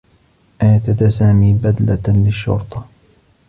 ارتدى 0.61 1.11
سامي 1.11 1.53
بدلة 1.53 2.01
للشّرطة. 2.07 2.87